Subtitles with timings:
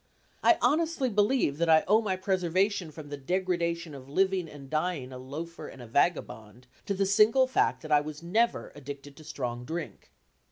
[0.41, 5.11] I honestly believe that I owe my preservation from the degradation of living and dying
[5.13, 9.23] a loafer and a vagabond, to the single fact that I was never addicted to
[9.23, 10.09] strong drink.